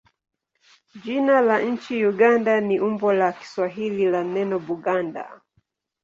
[1.03, 5.41] Jina la nchi Uganda ni umbo la Kiswahili la neno Buganda.